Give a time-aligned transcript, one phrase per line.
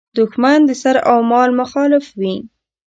[0.17, 2.35] دوښمن د سر او مال مخالف وي.